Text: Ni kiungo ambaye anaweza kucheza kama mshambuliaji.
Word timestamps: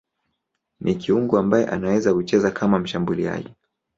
Ni 0.79 0.95
kiungo 0.95 1.39
ambaye 1.39 1.65
anaweza 1.67 2.13
kucheza 2.13 2.51
kama 2.51 2.79
mshambuliaji. 2.79 3.53